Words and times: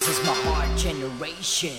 This 0.00 0.18
is 0.18 0.26
my 0.26 0.32
heart 0.32 0.78
generation. 0.78 1.76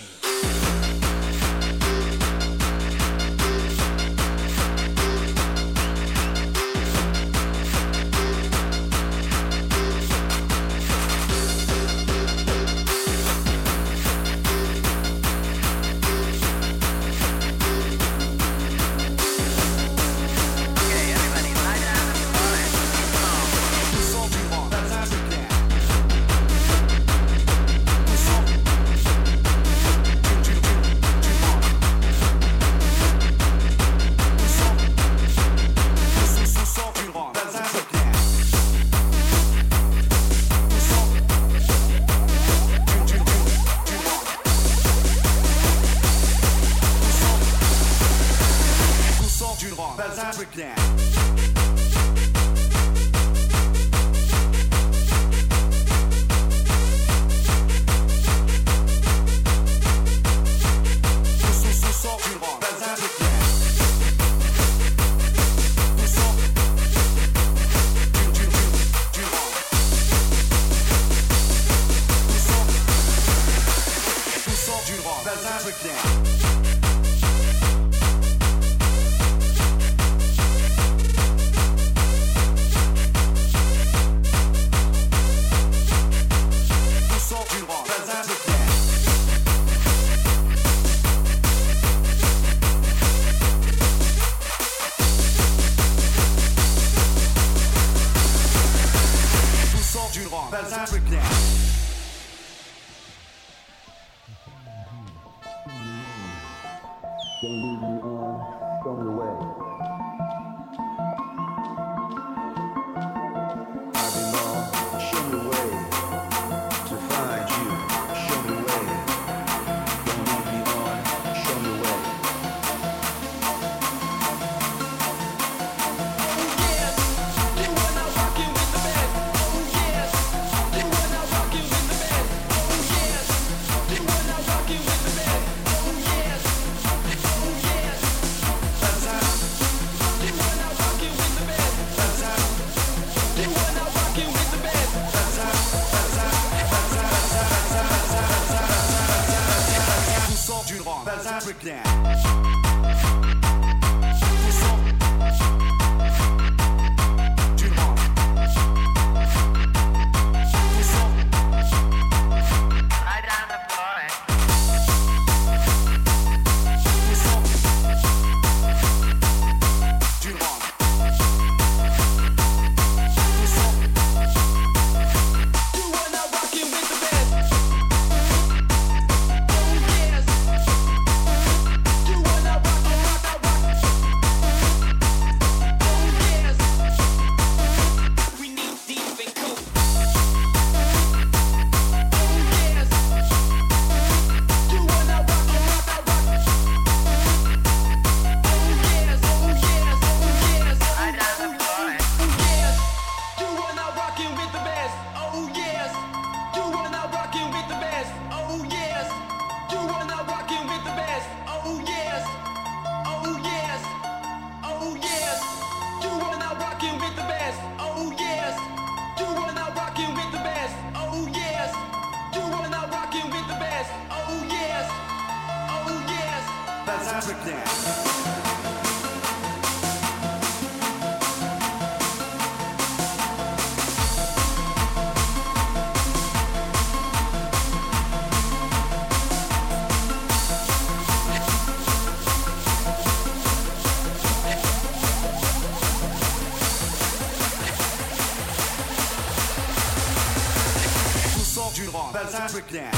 African. 252.54 252.91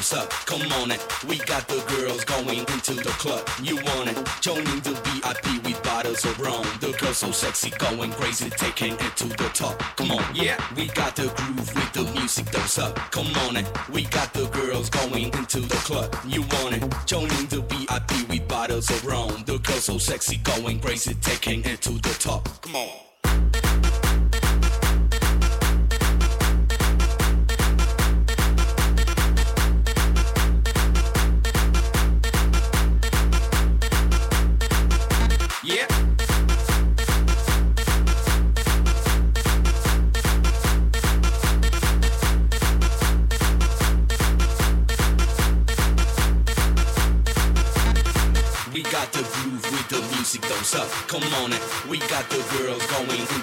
Music 0.00 0.20
don't. 0.20 0.30
Come 0.46 0.72
on 0.80 0.90
and 0.90 1.00
we 1.28 1.38
got 1.38 1.68
the 1.68 1.82
girls 1.88 2.24
going 2.24 2.58
into 2.58 2.94
the 2.94 3.14
club. 3.18 3.46
You 3.62 3.76
want 3.76 4.10
it? 4.10 4.18
Joining 4.40 4.80
the 4.80 4.94
VIP 5.04 5.64
with 5.64 5.82
bottles 5.82 6.24
of 6.24 6.38
rum. 6.40 6.64
The 6.80 6.92
girls 6.98 7.18
so 7.18 7.30
sexy, 7.30 7.70
going 7.70 8.12
crazy, 8.12 8.50
taking 8.50 8.94
it 8.94 9.16
to 9.16 9.28
the 9.28 9.50
top. 9.54 9.78
Come 9.96 10.10
on, 10.12 10.24
yeah, 10.34 10.56
we 10.76 10.86
got 10.88 11.16
the 11.16 11.28
groove 11.36 11.74
with 11.74 11.92
the 11.92 12.04
music 12.18 12.50
don't 12.50 12.68
suck. 12.68 12.94
Come 13.10 13.28
on 13.46 13.56
and 13.56 13.68
we 13.92 14.04
got 14.04 14.32
the 14.32 14.46
girls 14.48 14.90
going 14.90 15.24
into 15.24 15.60
the 15.60 15.80
club. 15.86 16.14
You 16.26 16.42
want 16.42 16.76
it? 16.76 16.84
Joining 17.06 17.46
the 17.46 17.60
VIP 17.68 18.28
with 18.28 18.48
bottles 18.48 18.90
of 18.90 19.04
rum. 19.04 19.44
The 19.46 19.58
girls 19.58 19.84
so 19.84 19.98
sexy, 19.98 20.38
going 20.38 20.80
crazy, 20.80 21.14
taking 21.14 21.64
it 21.64 21.80
to 21.82 21.92
the 21.92 22.16
top. 22.18 22.48
Come 22.62 22.76
on. 22.76 22.99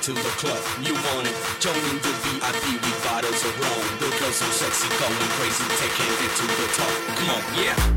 Into 0.10 0.22
the 0.22 0.30
club. 0.30 0.64
You 0.82 0.94
want 0.94 1.28
it? 1.28 1.36
Joining 1.60 2.00
the 2.00 2.14
VIP 2.24 2.82
with 2.82 3.04
bottles 3.04 3.44
of 3.44 3.60
rum. 3.60 4.00
The 4.00 4.18
girls 4.18 4.36
so 4.36 4.46
sexy, 4.46 4.88
going 5.00 5.32
crazy, 5.36 5.64
taking 5.80 6.08
it 6.26 6.32
to 6.36 6.46
the 6.48 6.68
top. 6.76 7.18
Come 7.18 7.30
on, 7.30 7.64
yeah. 7.64 7.97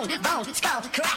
Tombstone, 0.00 0.22
bone, 0.22 0.54
skull, 0.54 0.80
crack. 0.94 1.09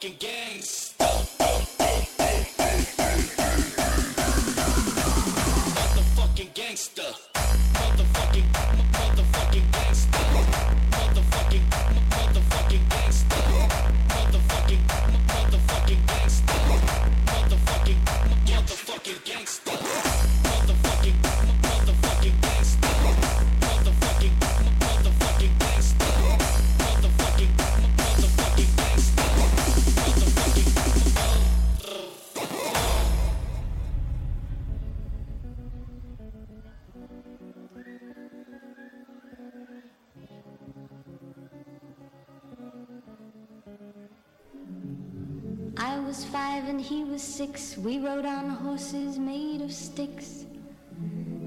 fucking 0.00 0.16
game. 0.18 0.35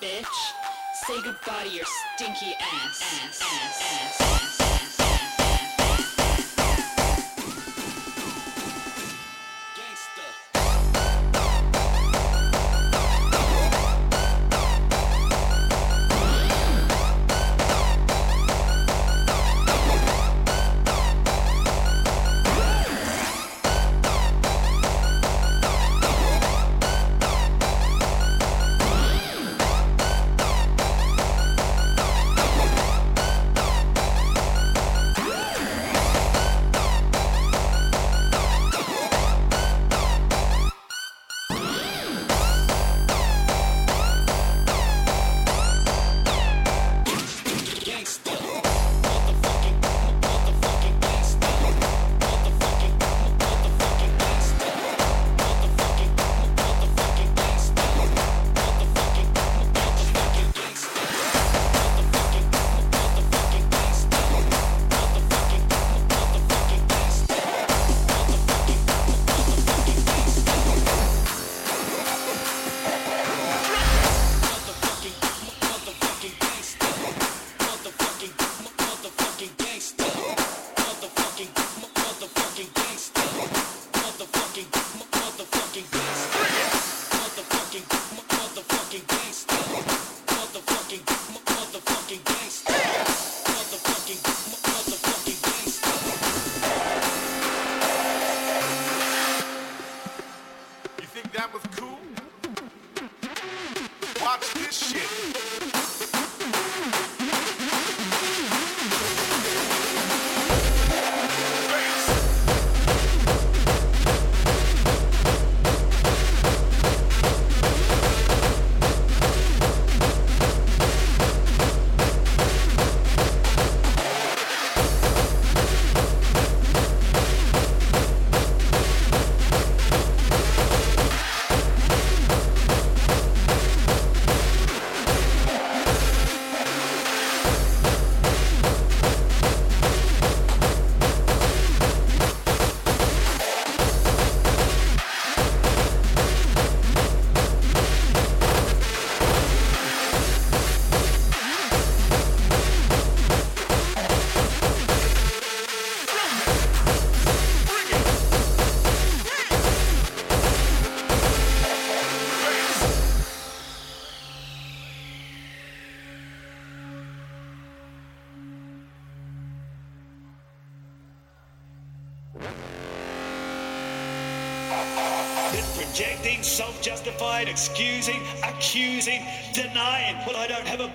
bitch. 0.00 0.26
Say 1.06 1.20
goodbye 1.22 1.64
to 1.64 1.70
your 1.70 1.86
stinky 2.14 2.54
ass. 2.60 3.02
ass, 3.02 3.42
ass, 3.42 4.20
ass. 4.20 4.41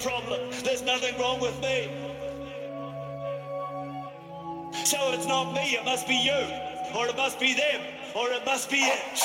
Problem. 0.02 0.50
There's 0.64 0.84
nothing 0.84 1.18
wrong 1.20 1.40
with 1.40 1.60
me. 1.62 1.90
So 4.86 4.98
it's 5.14 5.28
not 5.28 5.54
me, 5.54 5.76
it 5.76 5.86
must 5.86 6.08
be 6.08 6.16
you. 6.16 6.96
Or 6.96 7.08
it 7.08 7.18
must 7.18 7.40
be 7.40 7.54
them. 7.54 7.82
Or 8.16 8.30
it 8.30 8.46
must 8.46 8.70
be 8.70 8.78
it. 8.78 9.22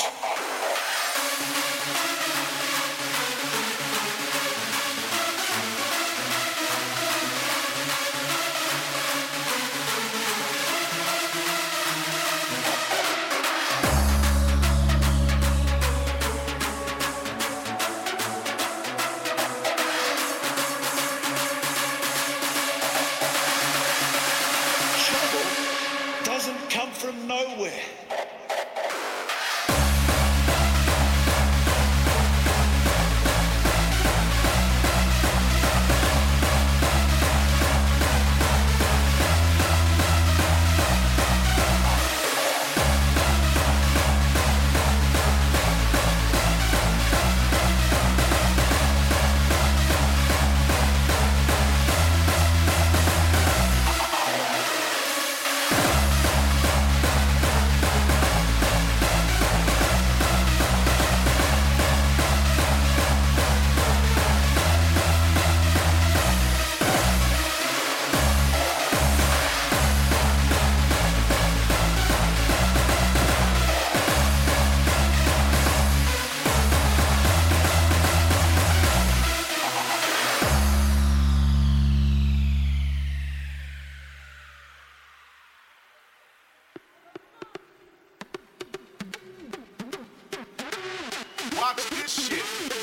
Watch 91.75 91.89
this 91.89 92.29
shit. 92.29 92.82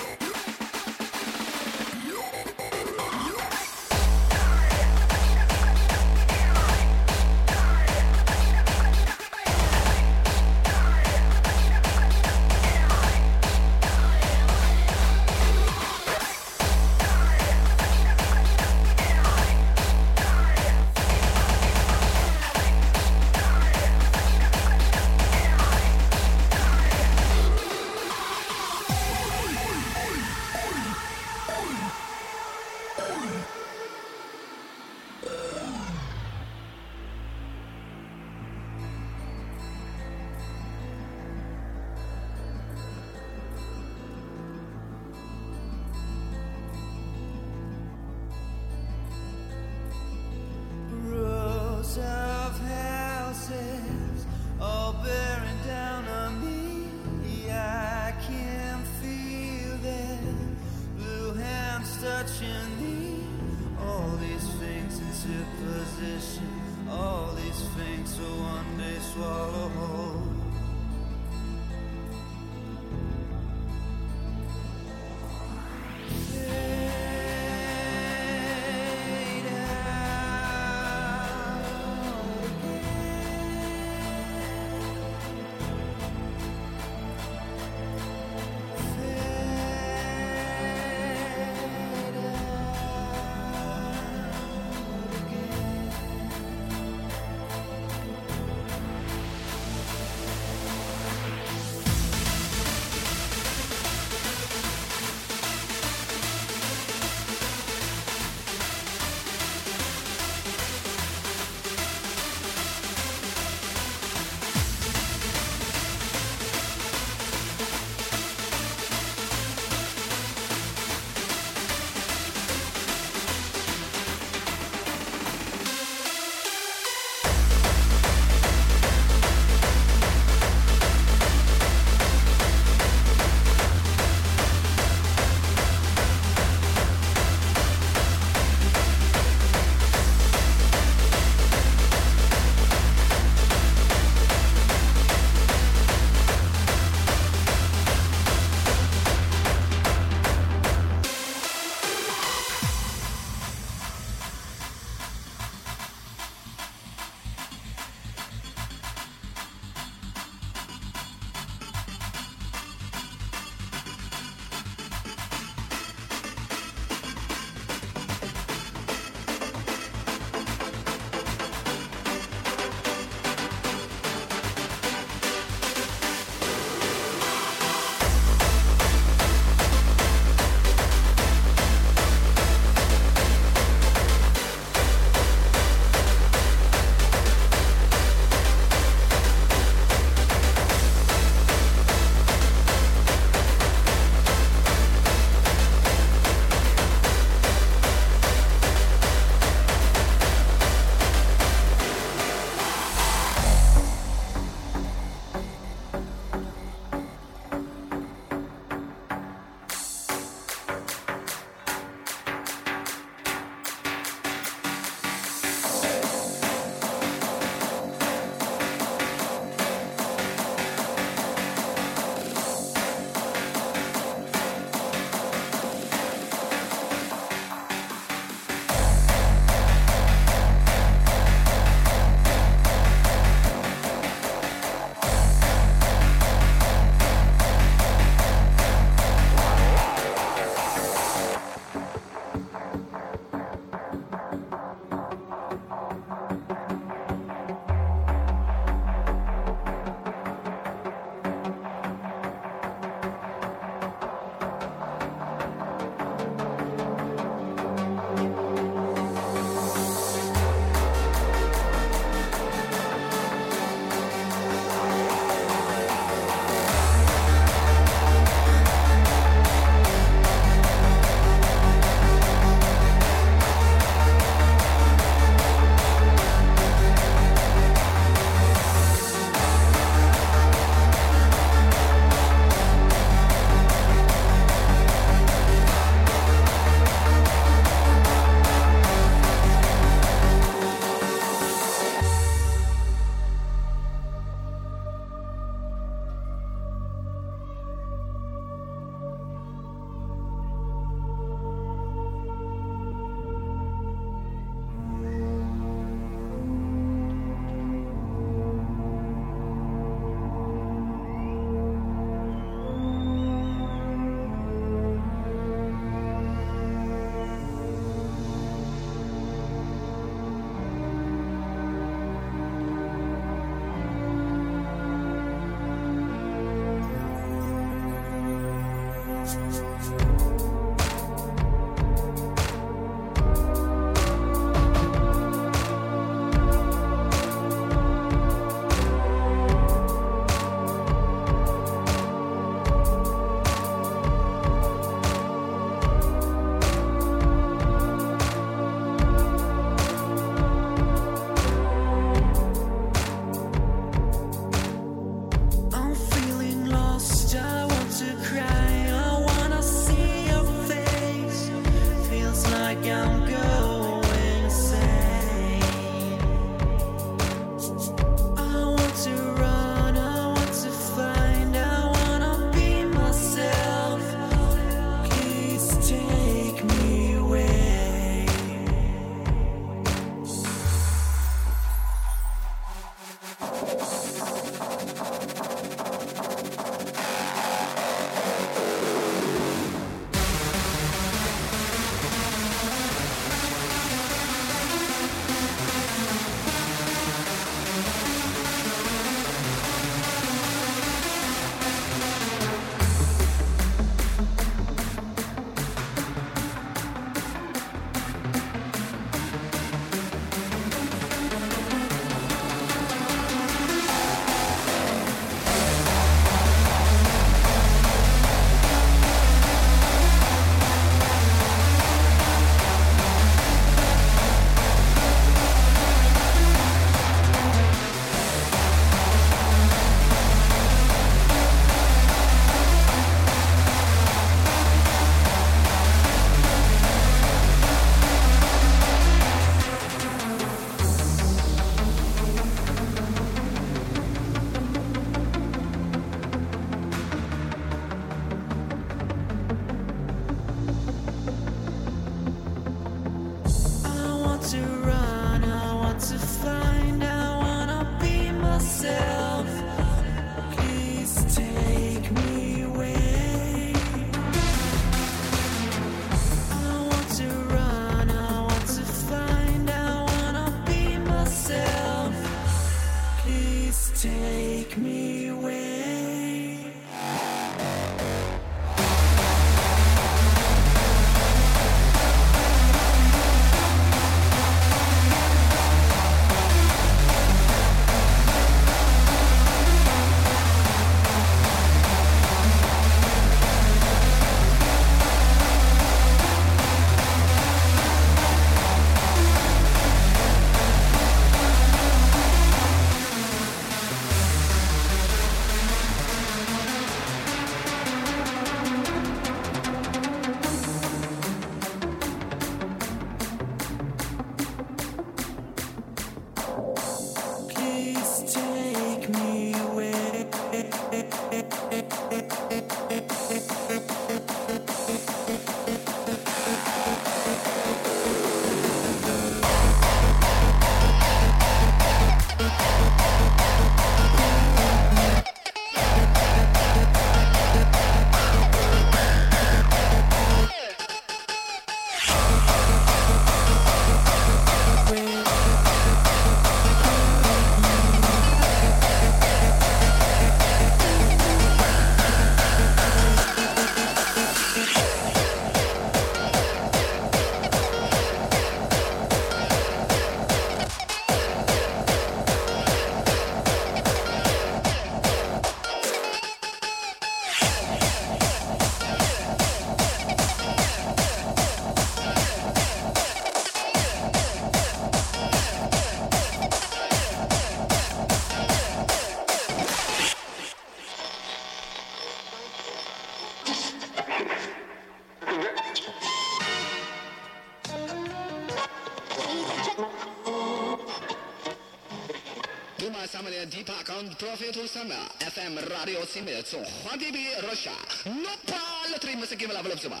trophy 594.24 594.50
to 594.52 594.66
summer. 594.66 594.94
FM 595.20 595.56
Radio 595.68 596.00
Simil, 596.00 596.42
so 596.46 596.58
Hagibi, 596.88 597.26
Russia. 597.46 597.76
No 598.06 598.32
pal, 598.46 598.98
three 598.98 599.16
musical 599.16 599.48
level 599.48 599.72
of 599.72 599.80
summer. 599.80 600.00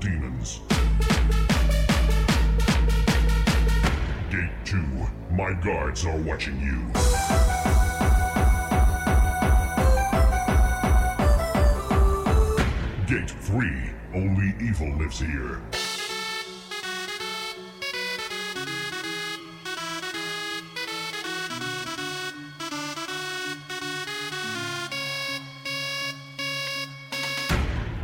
demons. 0.00 0.60
Gate 4.30 4.50
2, 4.64 4.76
my 5.32 5.52
guards 5.54 6.04
are 6.04 6.16
watching 6.18 6.58
you. 6.60 6.86
Gate 13.06 13.30
3. 13.30 13.68
Only 14.14 14.54
evil 14.60 14.90
lives 14.96 15.20
here. 15.20 15.60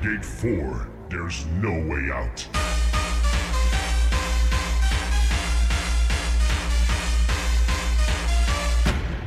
Gate 0.02 0.24
4. 0.24 0.93
There's 1.16 1.46
no 1.62 1.70
way 1.70 2.10
out. 2.10 2.44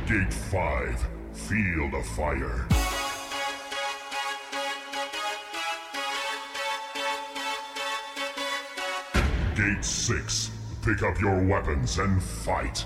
Gate 0.06 0.34
5, 0.34 1.08
Field 1.32 1.94
of 1.94 2.06
Fire. 2.08 2.66
Gate 9.56 9.82
6, 9.82 10.50
pick 10.82 11.02
up 11.02 11.18
your 11.22 11.42
weapons 11.42 11.98
and 11.98 12.22
fight. 12.22 12.84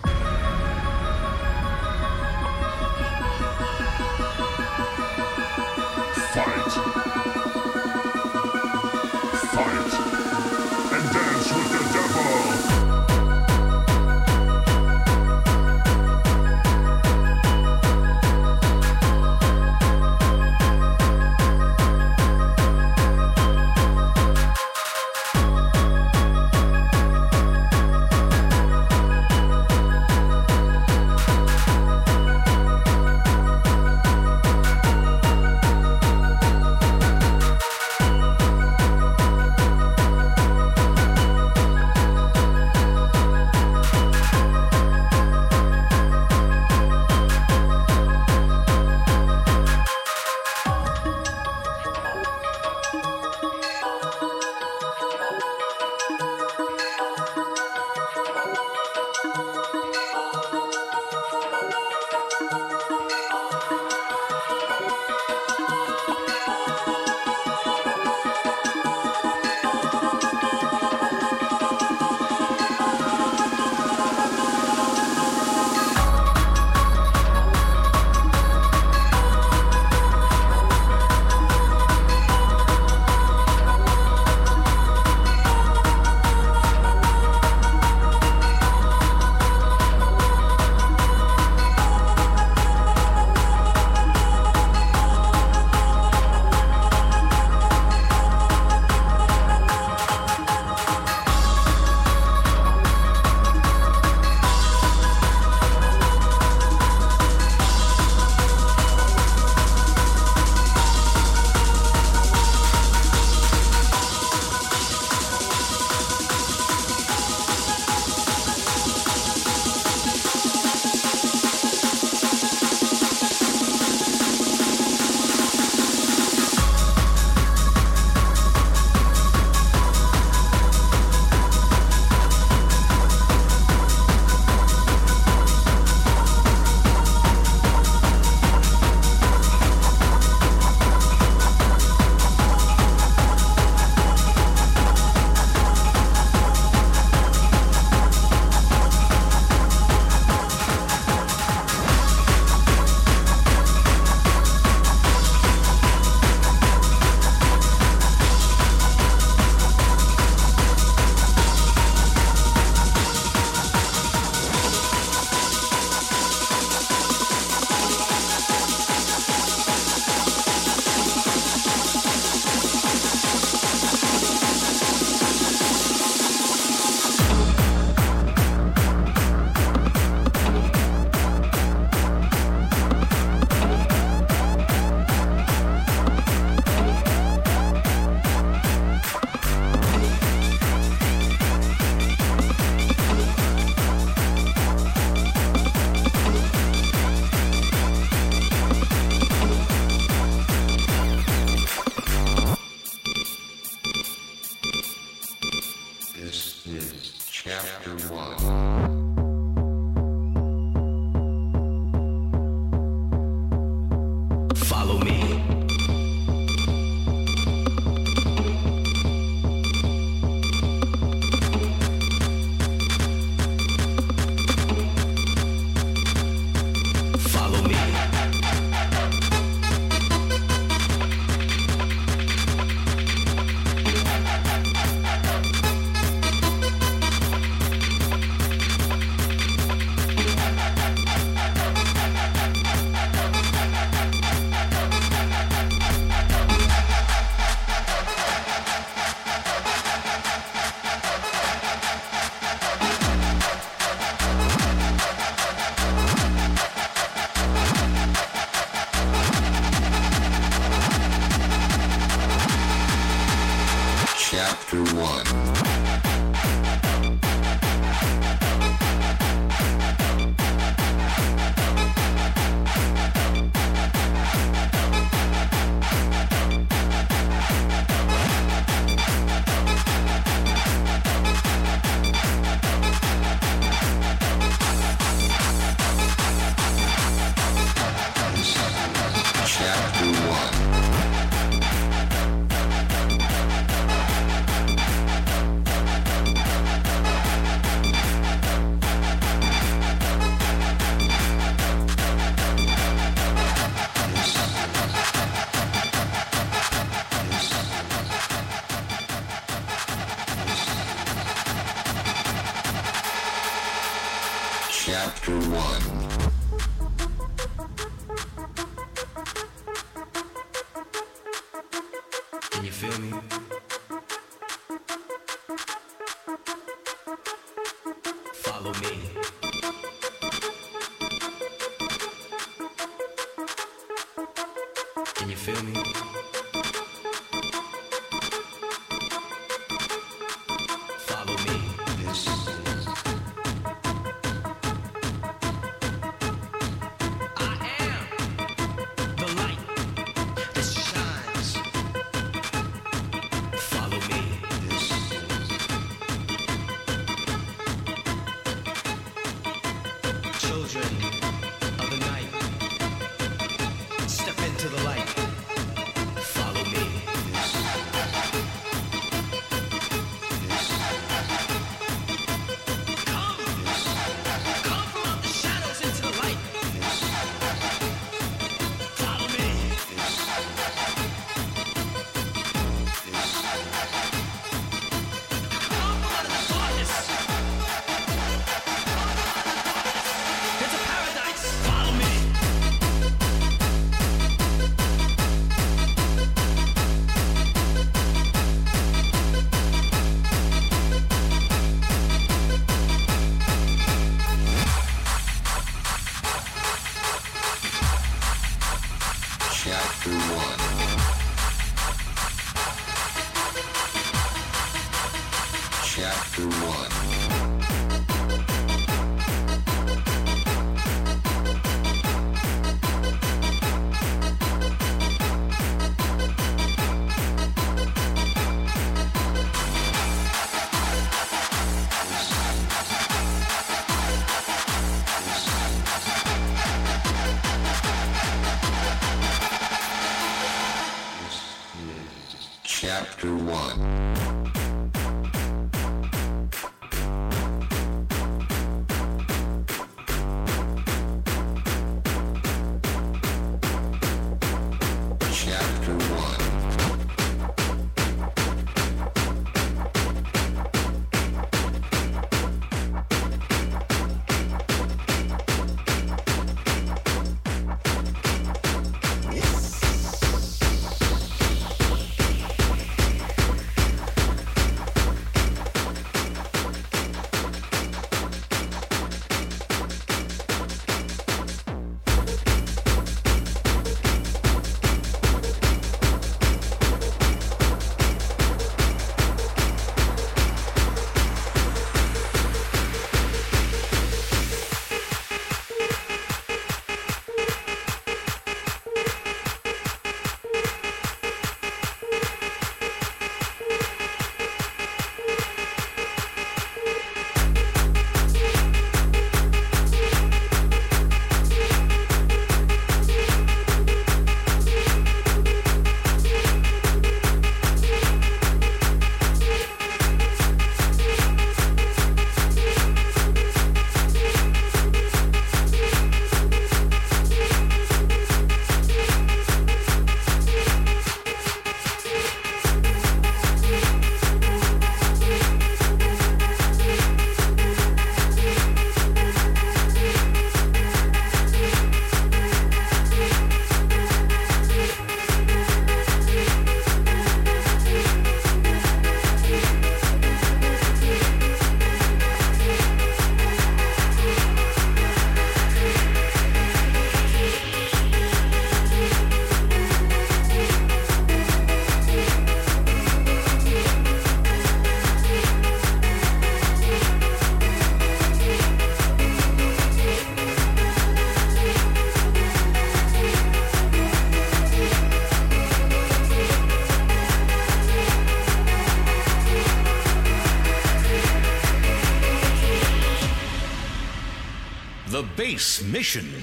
Base 585.52 585.82
Mission. 585.82 586.41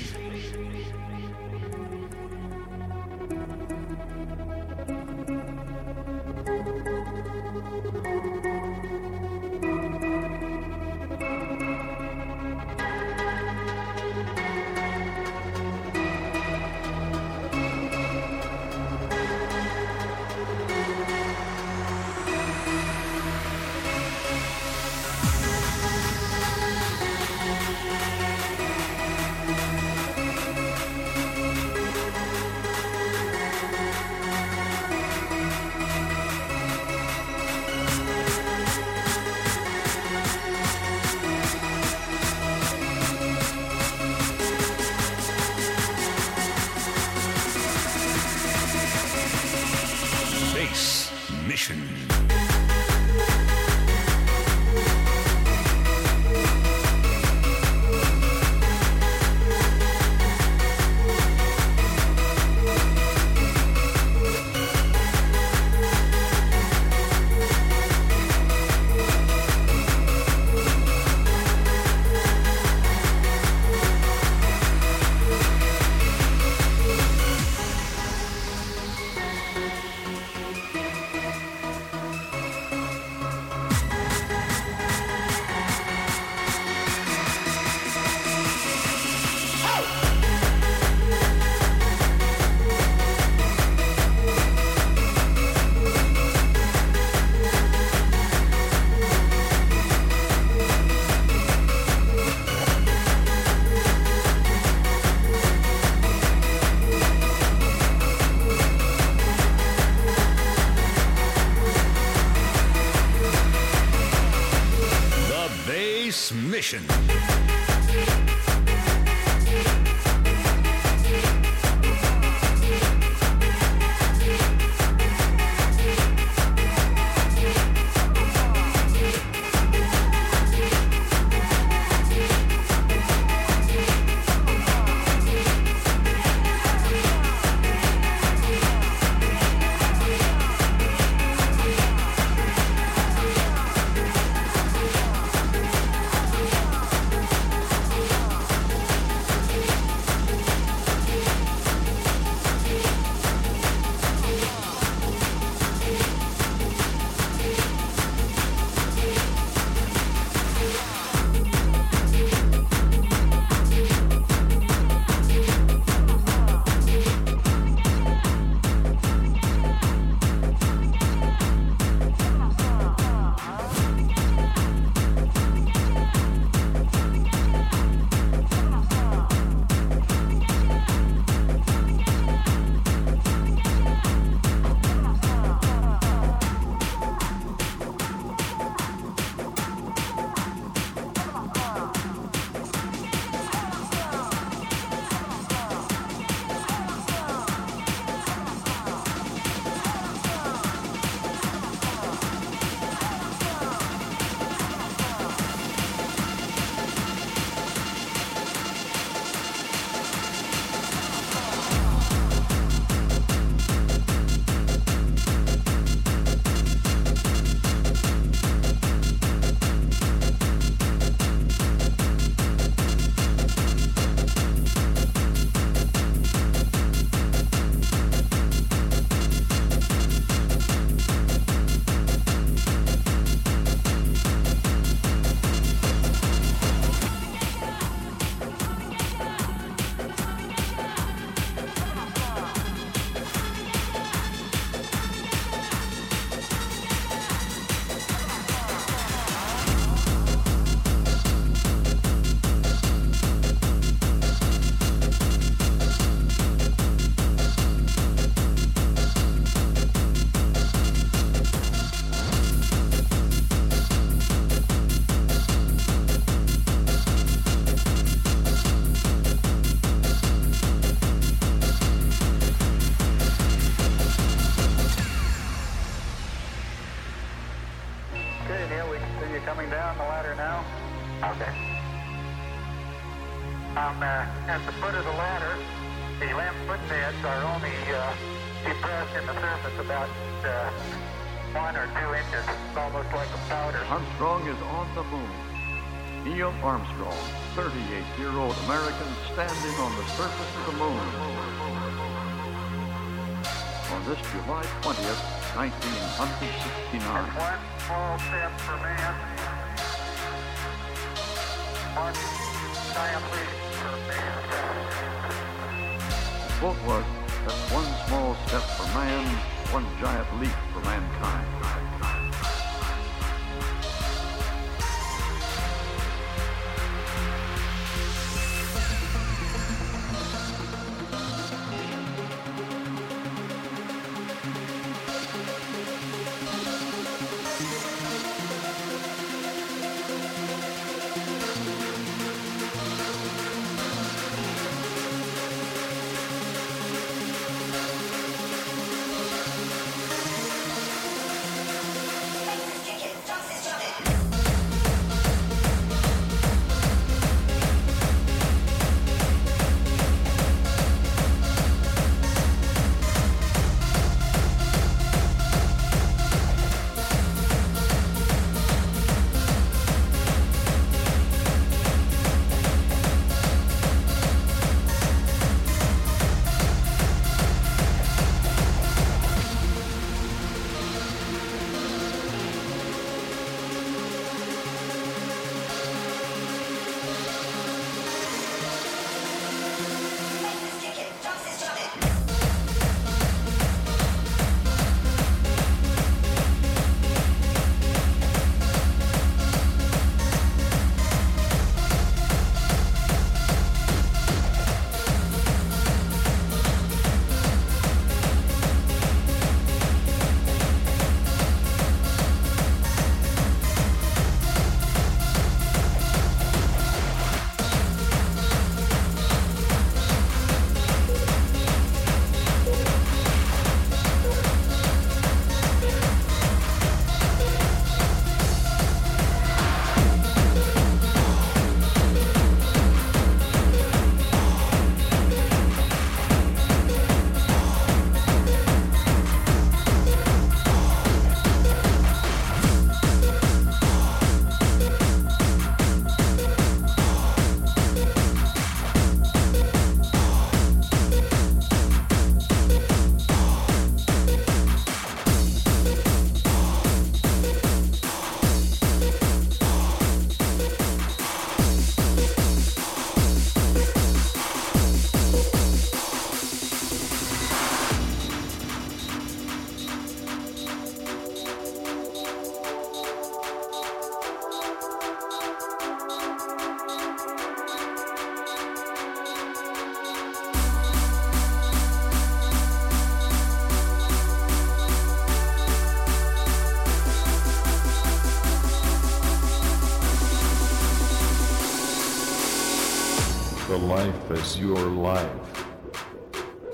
is 494.40 494.58
your 494.58 494.78
life. 494.78 495.66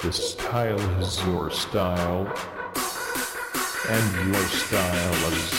The 0.01 0.11
style 0.11 0.79
is 1.01 1.25
your 1.25 1.49
style. 1.49 2.27
And 3.89 4.33
your 4.33 4.45
style 4.45 5.33
is 5.33 5.51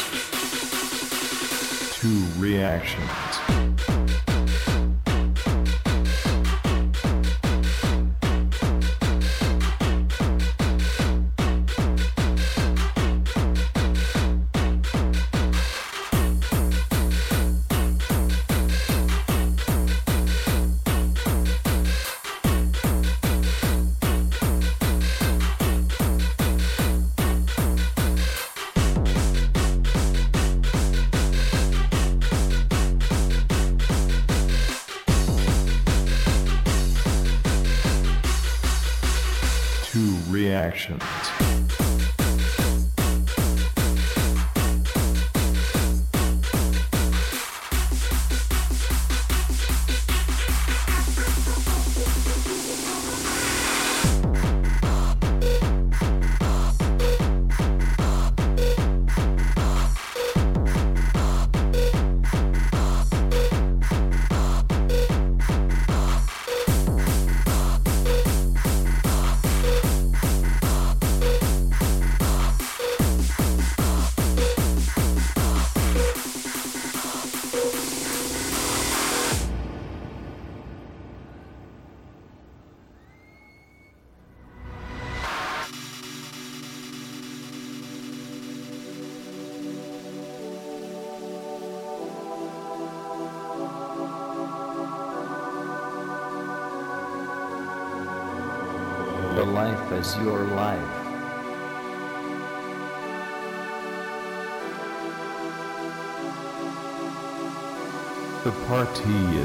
to 2.00 2.40
reaction. 2.40 3.25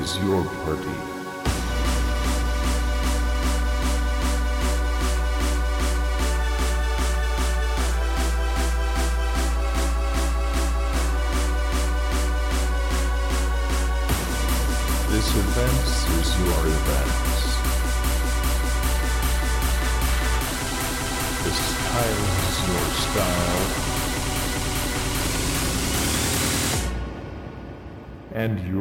is 0.02 0.18
your 0.18 0.51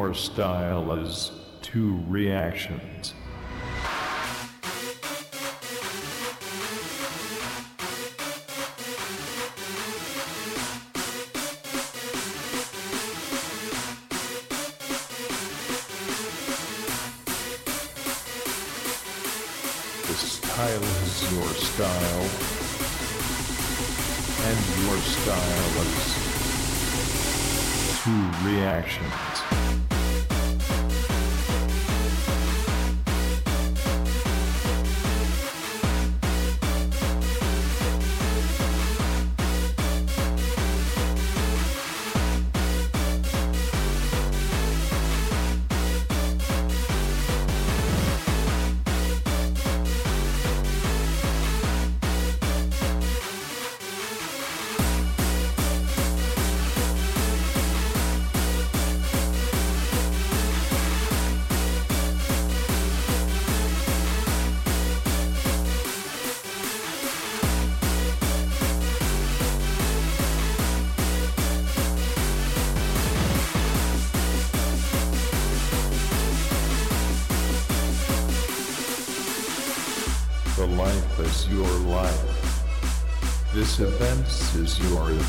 your 0.01 0.14
style 0.14 0.93
as 0.98 1.31
two 1.60 2.02
reaction. 2.09 2.81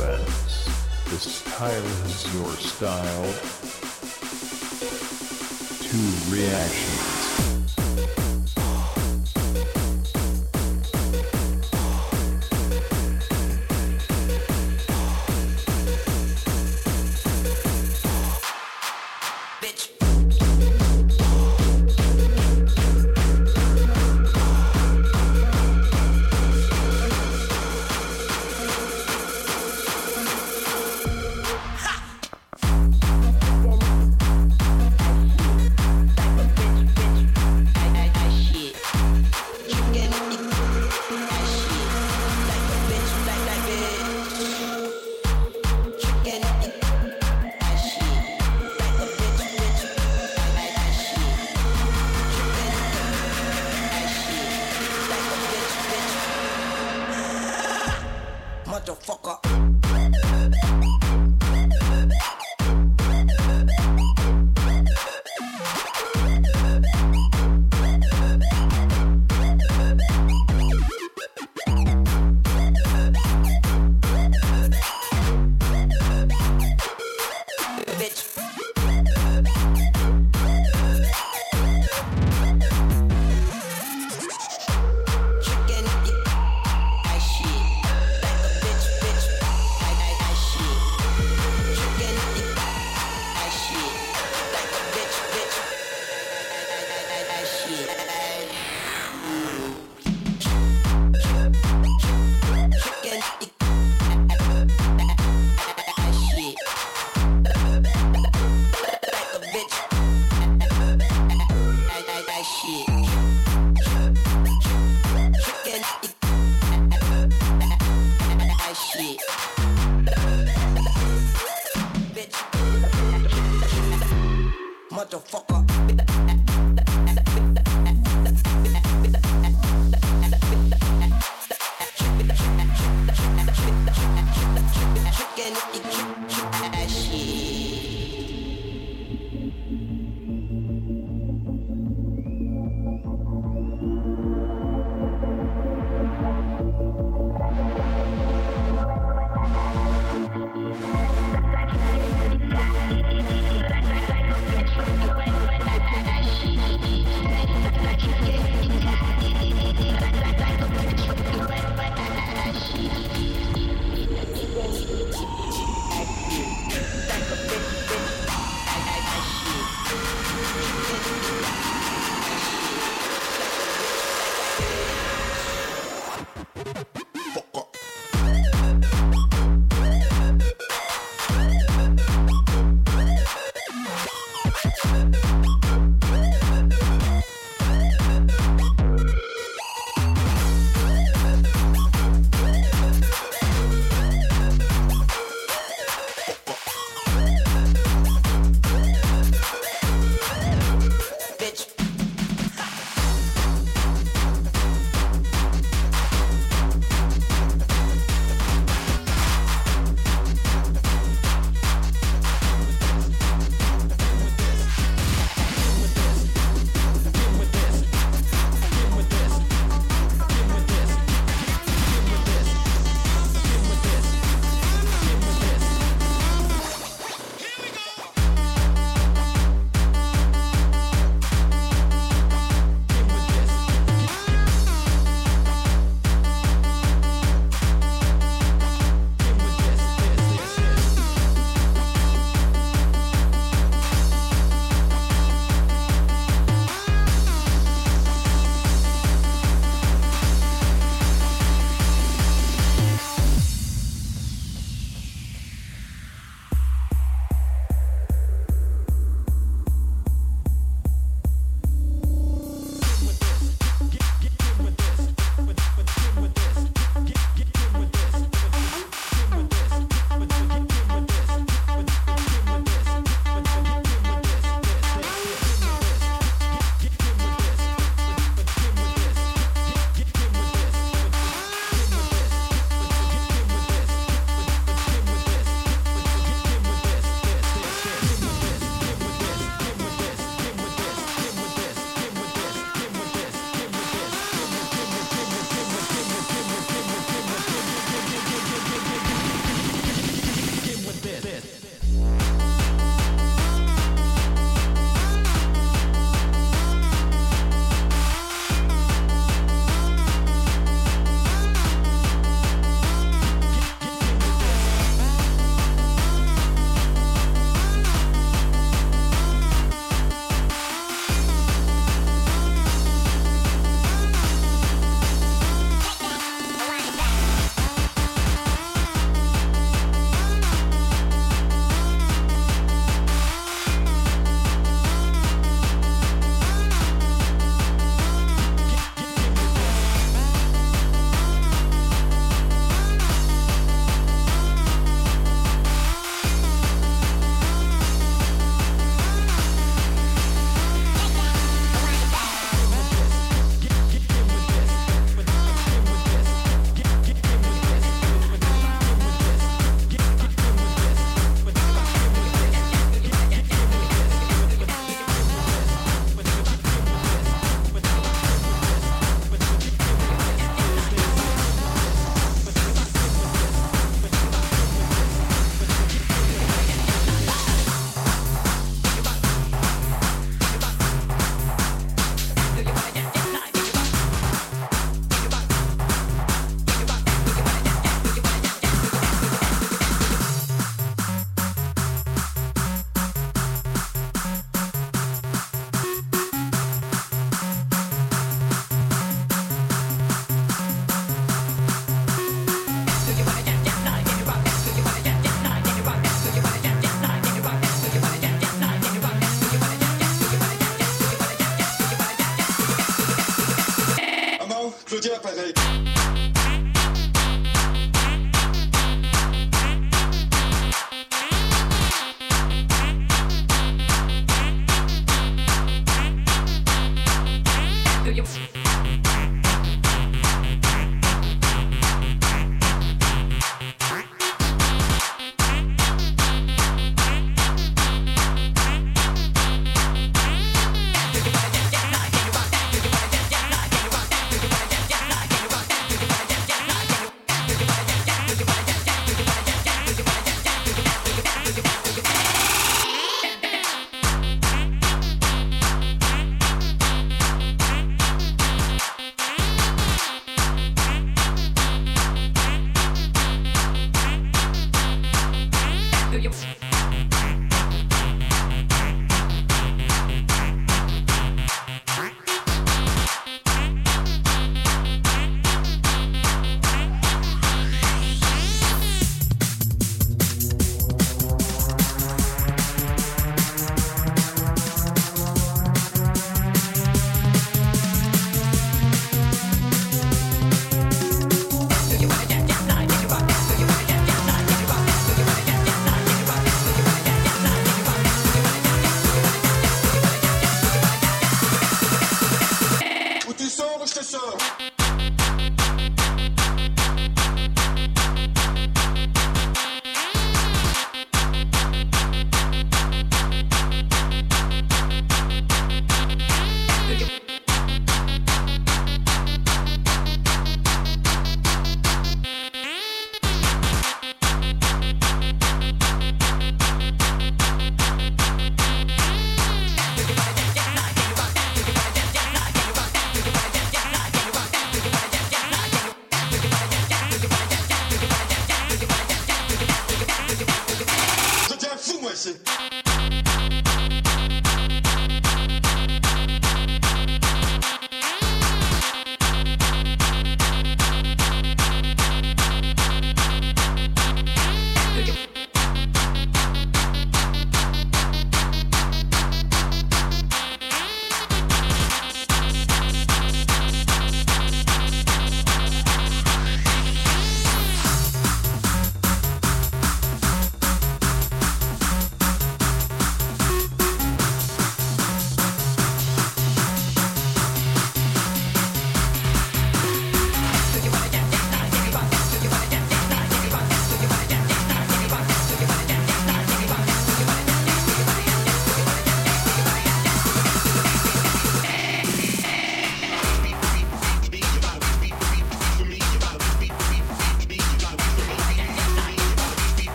events. 0.00 0.66
This 1.06 1.22
style 1.22 1.84
is 2.04 2.34
your 2.34 2.52
style. 2.52 3.32
Two 5.82 6.34
reactions. 6.34 6.97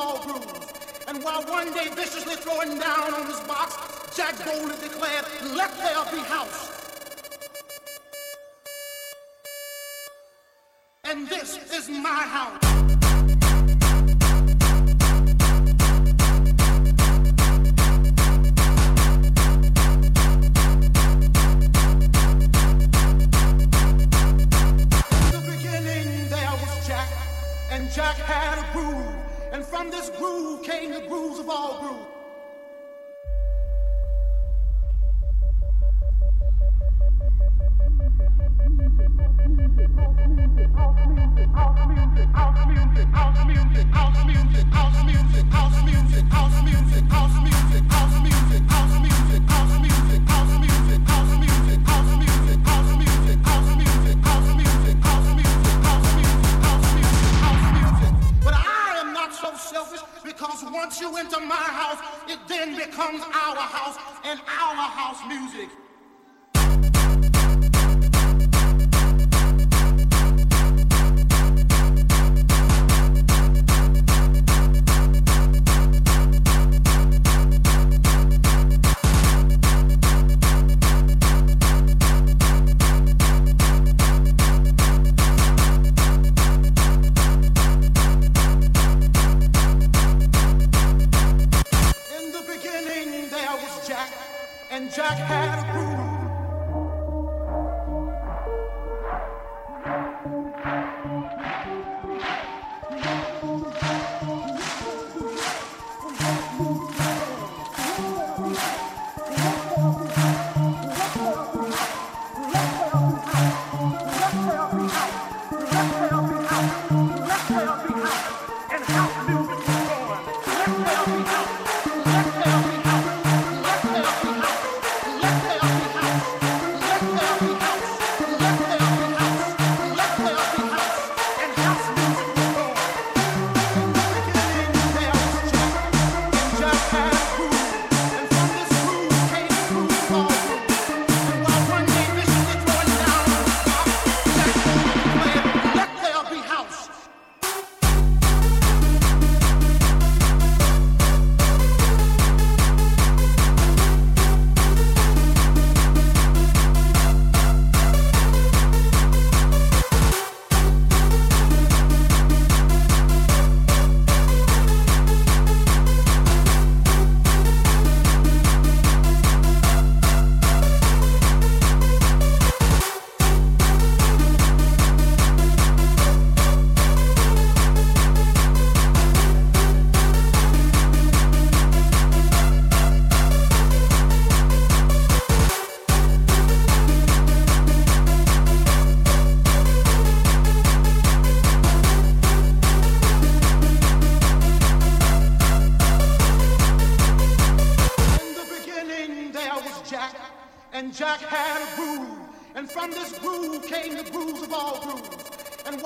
And 0.00 1.22
while 1.22 1.42
one 1.42 1.72
day 1.74 1.88
viciously 1.88 2.36
throwing 2.36 2.78
down 2.78 3.12
on 3.12 3.26
his 3.26 3.39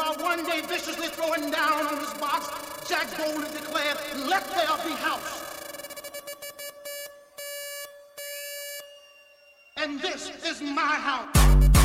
while 0.05 0.23
one 0.23 0.45
day 0.45 0.61
viciously 0.63 1.09
throwing 1.09 1.51
down 1.51 1.87
on 1.87 1.99
his 1.99 2.13
box, 2.15 2.51
Jack 2.89 3.07
boldly 3.17 3.49
declared, 3.51 3.97
Let 4.29 4.45
there 4.51 4.77
be 4.85 4.93
house. 4.93 5.41
And 9.77 10.01
this 10.01 10.31
is 10.45 10.61
my 10.61 10.81
house. 10.81 11.84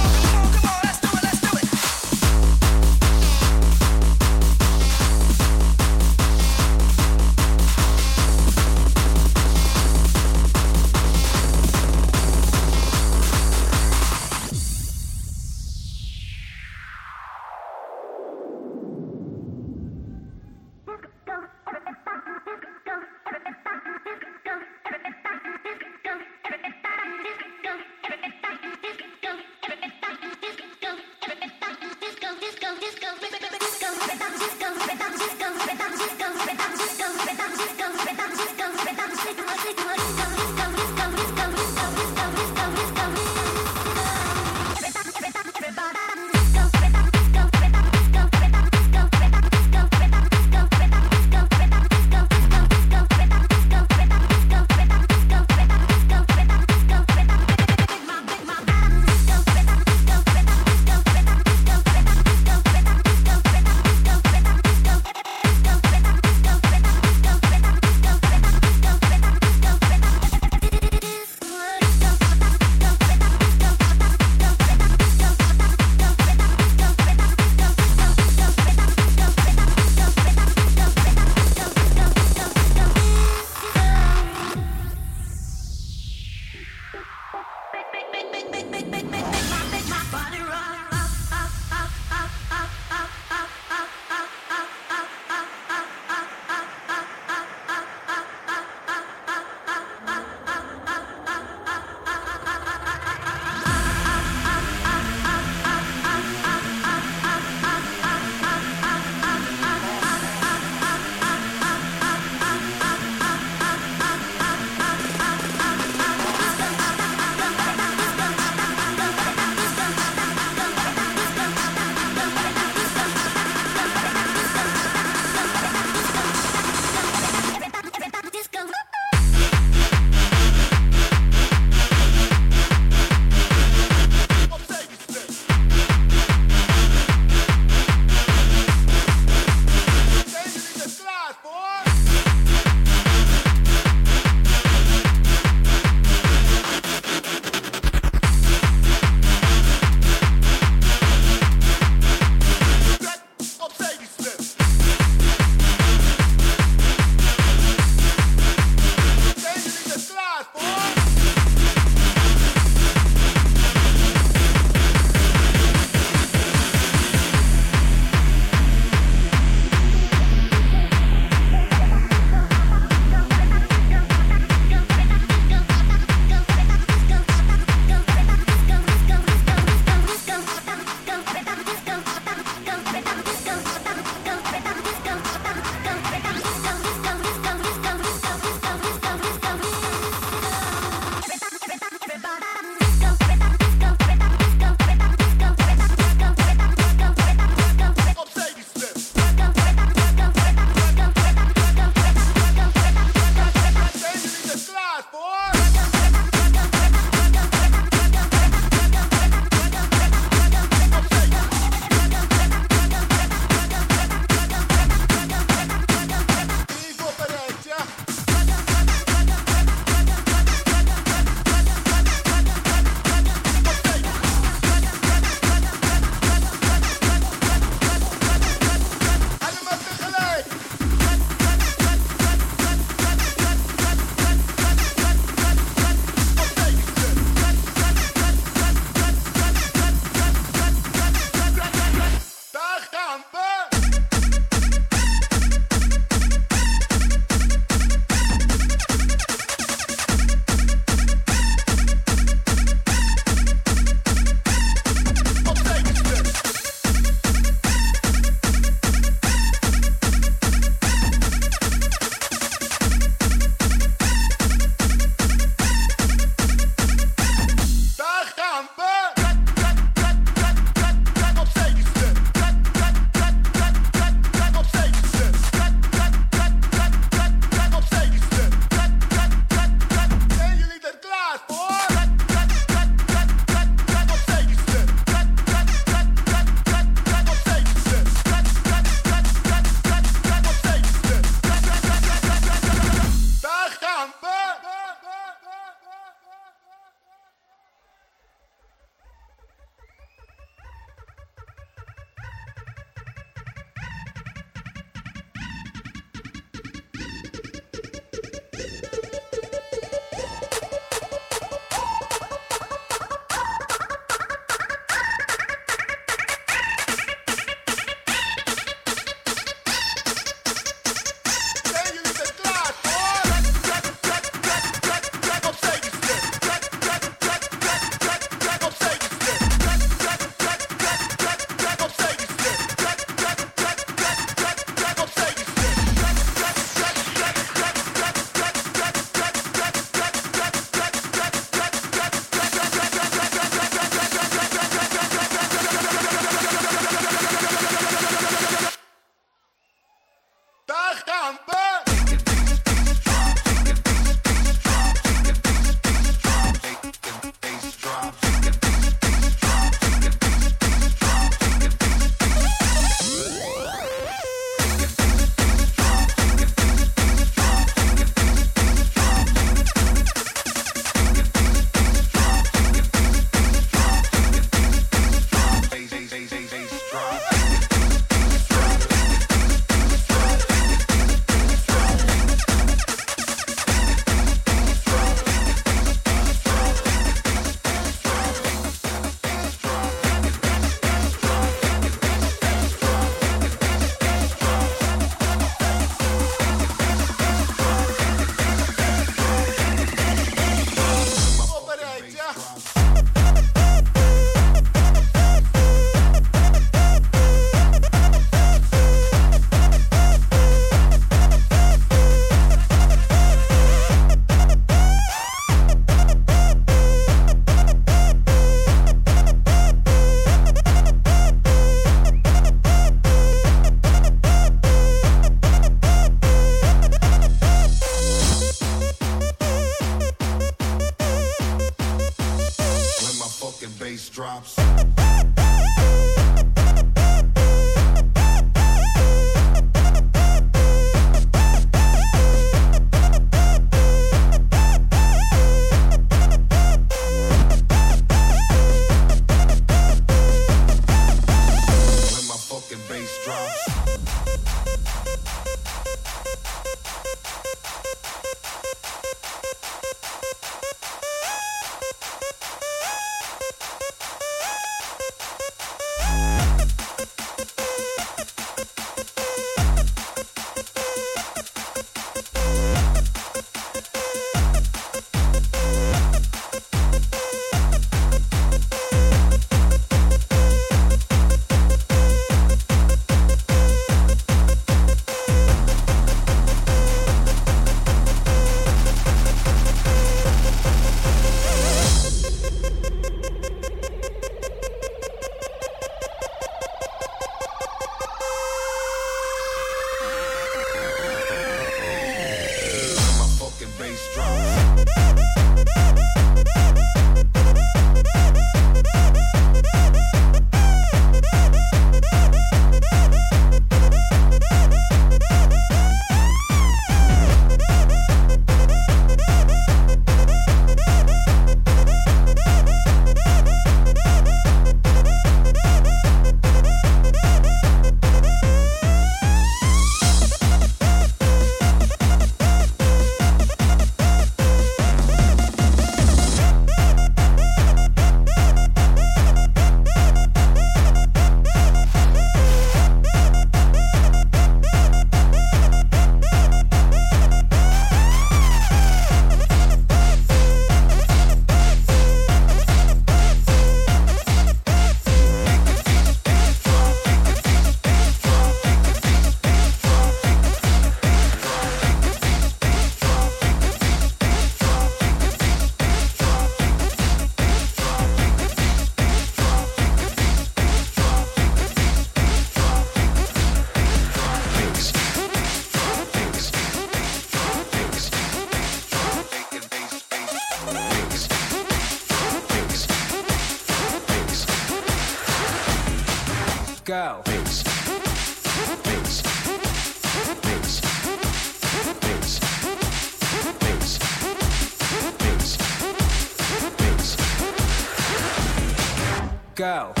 Go. 599.61 600.00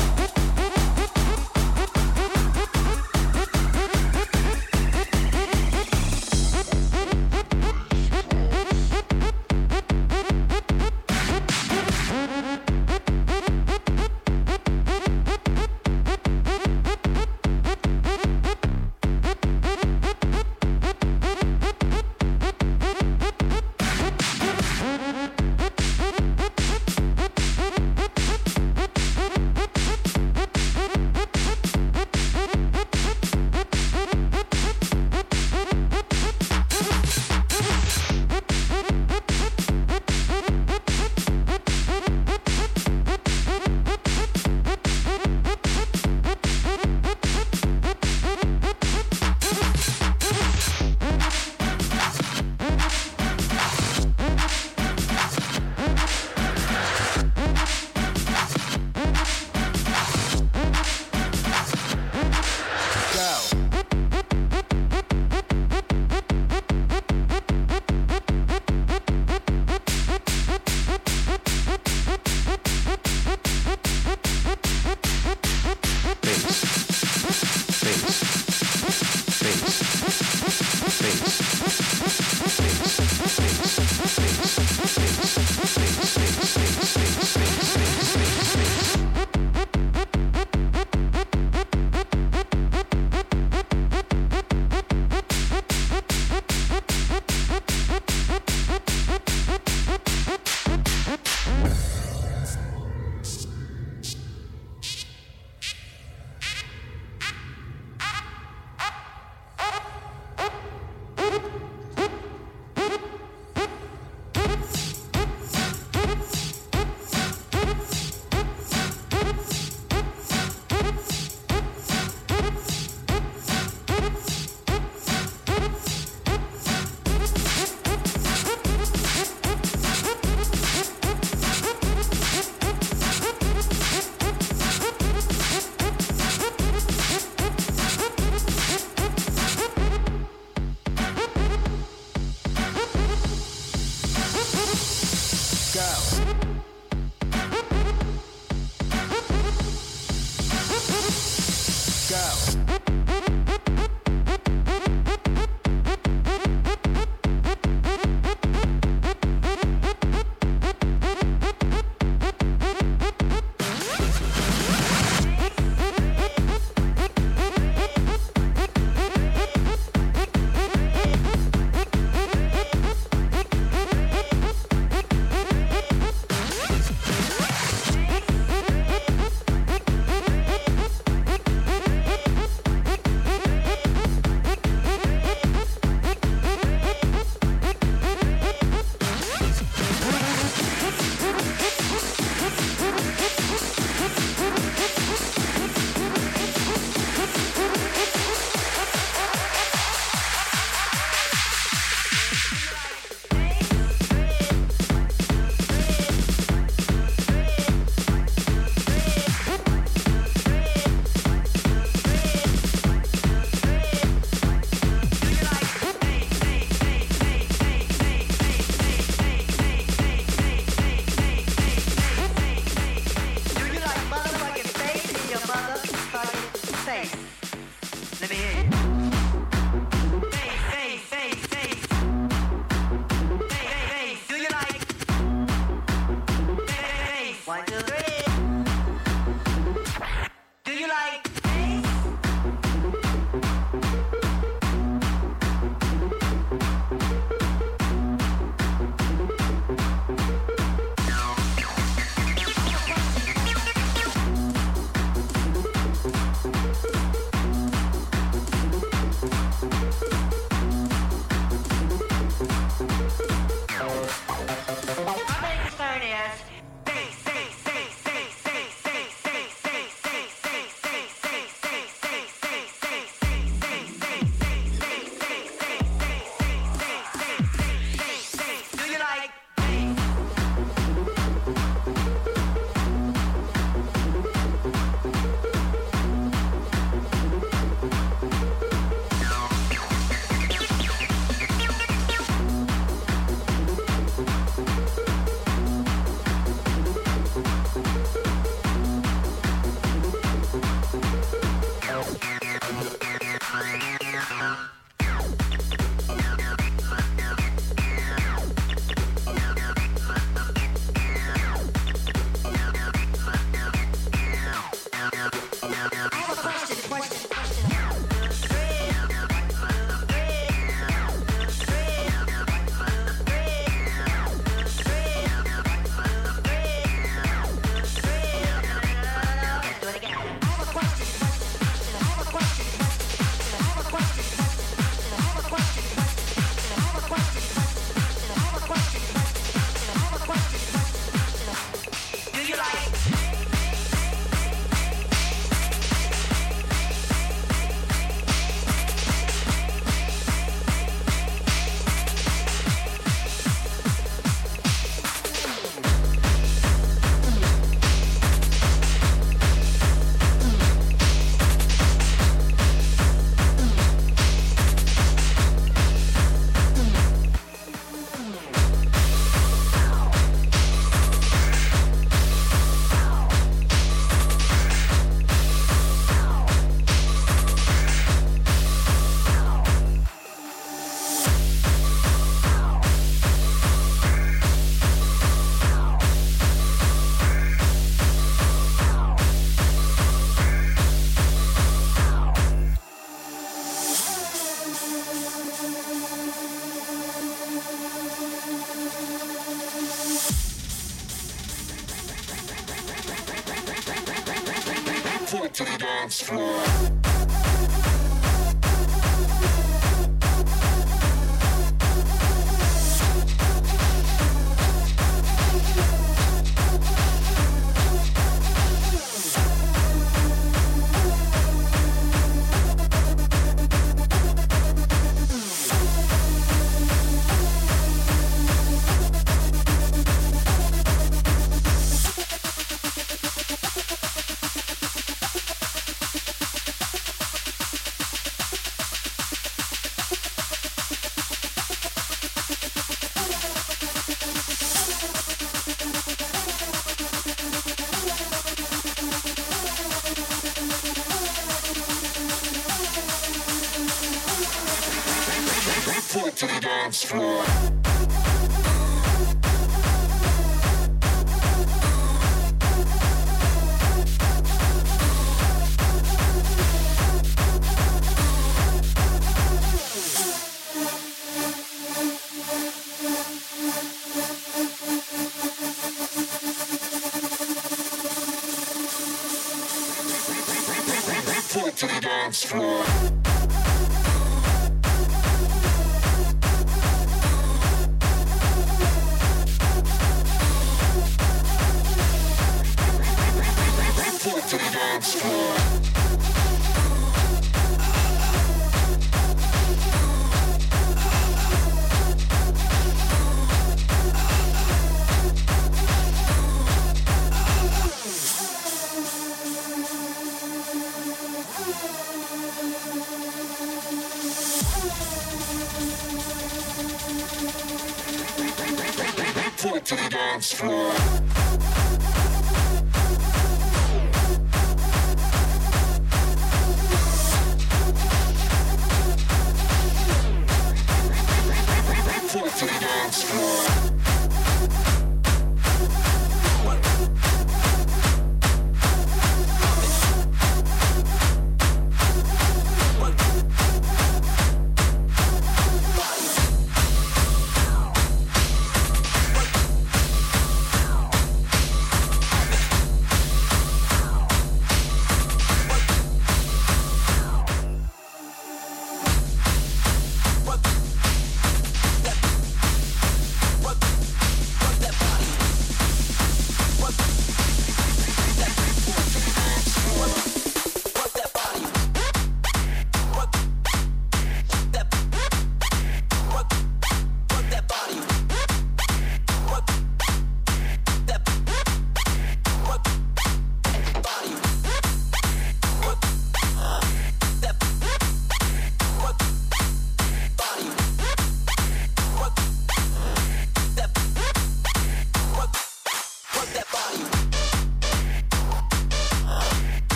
Blasphemy. 406.21 406.60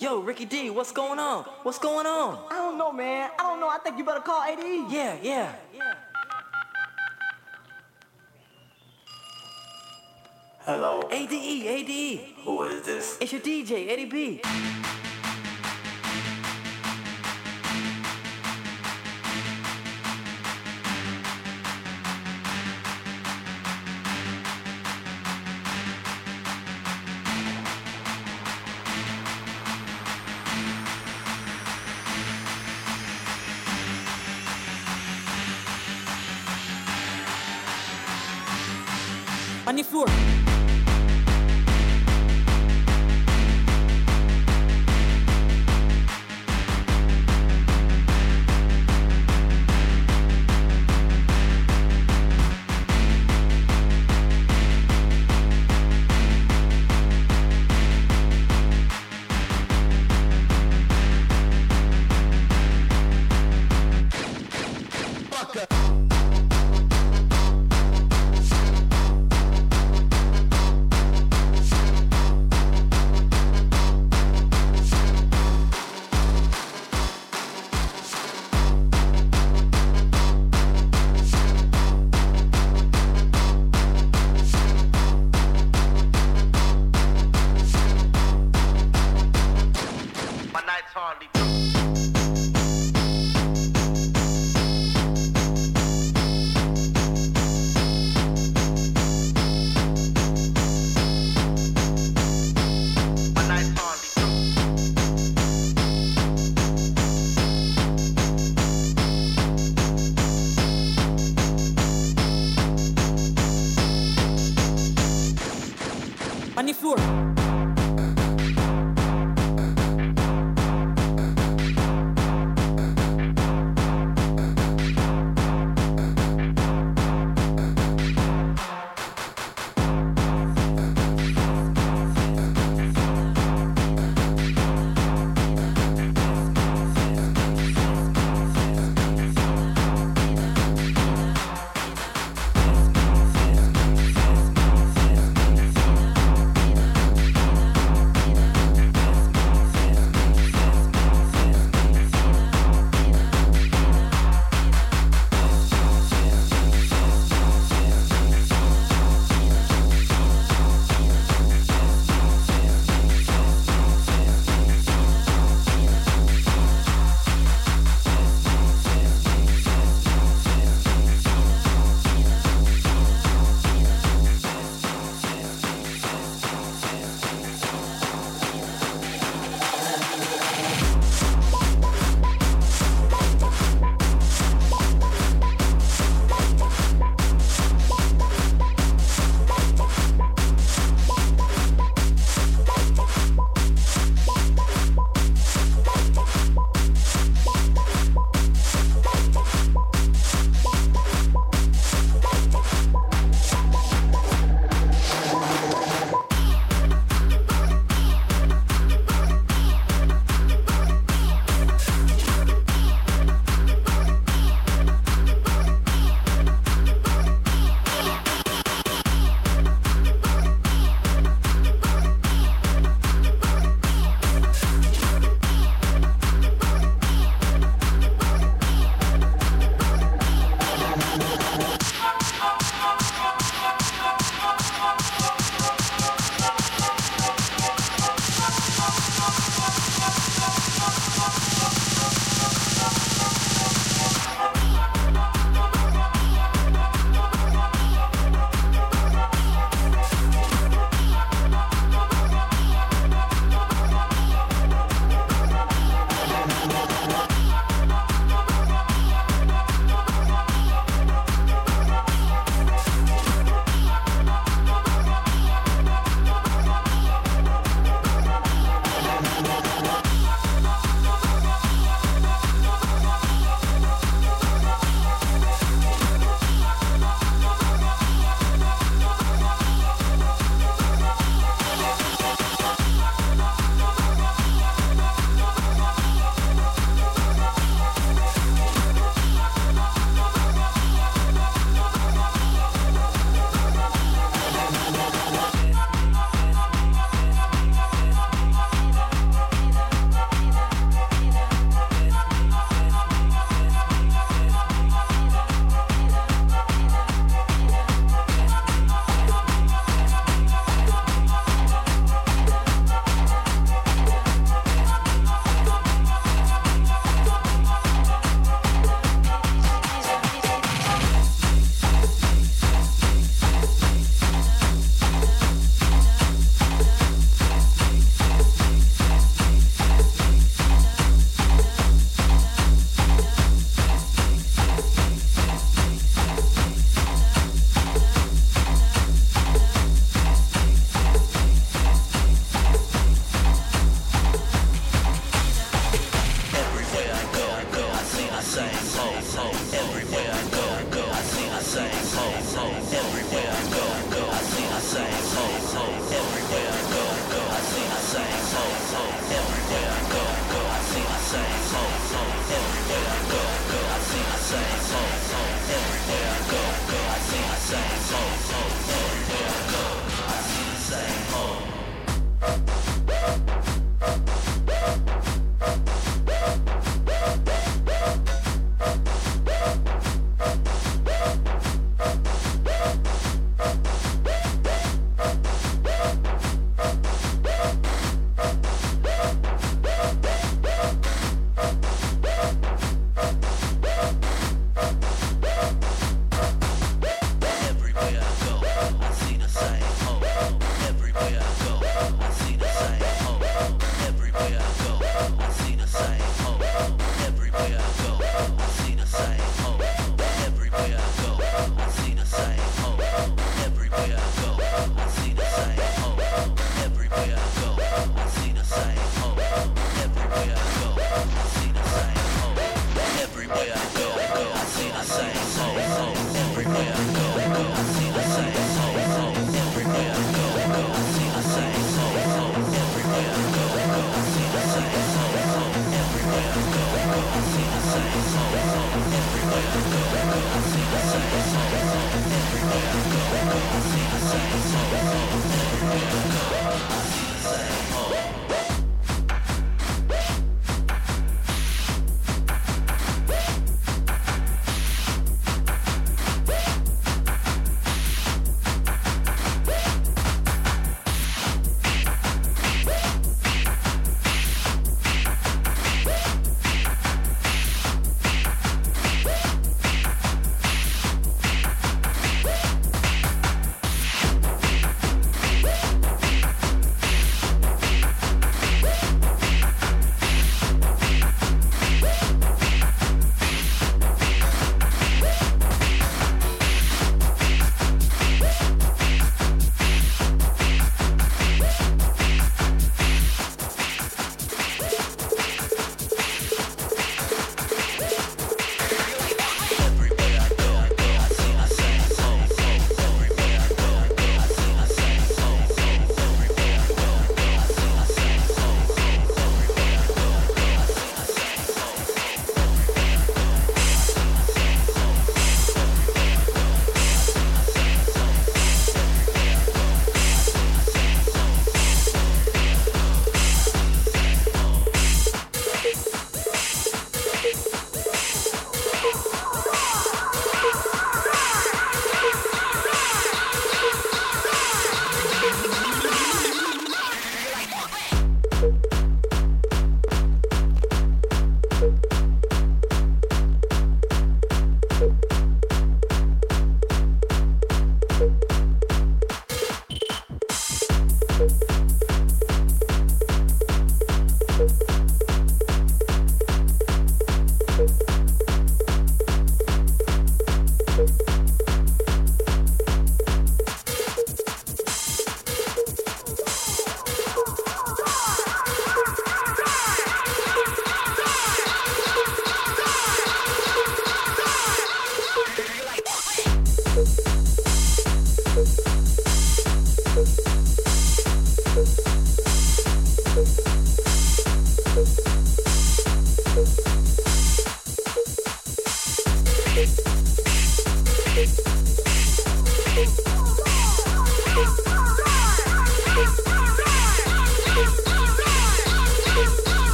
Yo. 0.00 0.10
Yo, 0.14 0.20
Ricky 0.20 0.44
D, 0.44 0.70
what's 0.70 0.92
going 0.92 1.18
on? 1.18 1.44
What's 1.62 1.78
going 1.78 2.06
on? 2.06 2.46
I 2.50 2.56
don't 2.56 2.78
know, 2.78 2.92
man. 2.92 3.30
I 3.38 3.42
don't 3.42 3.60
know. 3.60 3.68
I 3.68 3.78
think 3.78 3.98
you 3.98 4.04
better 4.04 4.20
call 4.20 4.42
ADE. 4.44 4.90
Yeah, 4.90 5.16
yeah. 5.22 5.54
Hello. 10.60 11.02
ADE, 11.10 11.32
ADE. 11.32 12.34
Who 12.44 12.62
is 12.64 12.82
this? 12.84 13.18
It's 13.20 13.32
your 13.32 13.40
DJ, 13.40 13.88
Eddie 13.88 14.04
B. 14.06 14.42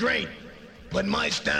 great, 0.00 0.28
but 0.90 1.04
my 1.04 1.28
style 1.28 1.59